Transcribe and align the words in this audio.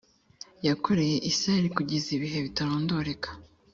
yakoreye 0.67 1.17
isirayeli 1.29 1.69
kugeza 1.77 2.07
ibihe 2.17 2.37
bitarondoreka 2.45 3.29